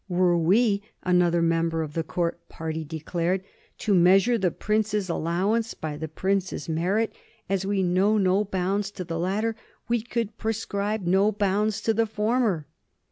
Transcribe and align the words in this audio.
"Were 0.09 0.35
we," 0.35 0.81
another 1.03 1.43
member 1.43 1.83
of 1.83 1.93
the 1.93 2.01
Court 2.01 2.49
party 2.49 2.83
declared, 2.83 3.43
"to 3.77 3.93
measure 3.93 4.35
the 4.35 4.49
prince's 4.49 5.09
allowance 5.09 5.75
by 5.75 5.95
the 5.95 6.07
prince's 6.07 6.67
merit, 6.67 7.13
as 7.47 7.67
we 7.67 7.83
know 7.83 8.17
no 8.17 8.43
bounds 8.43 8.89
to 8.93 9.03
the 9.03 9.19
latter, 9.19 9.55
we 9.87 10.01
could 10.01 10.39
prescribe 10.39 11.05
no 11.05 11.31
bounds 11.31 11.81
to 11.81 11.93
the 11.93 12.07
former." 12.07 12.65